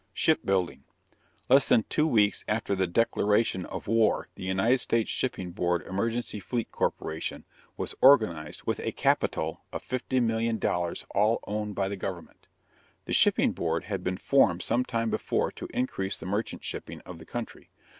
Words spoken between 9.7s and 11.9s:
of fifty million dollars all owned by